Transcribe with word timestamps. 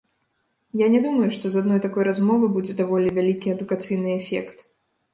Я 0.81 0.87
не 0.93 1.01
думаю, 1.05 1.27
што 1.35 1.45
з 1.57 1.61
адной 1.63 1.83
такой 1.85 2.03
размовы 2.09 2.51
будзе 2.57 2.73
даволі 2.83 3.15
вялікі 3.21 3.57
адукацыйны 3.57 4.15
эфект. 4.21 4.57